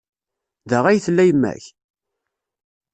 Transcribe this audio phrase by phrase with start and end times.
[0.69, 1.63] Da ay tella yemma-k?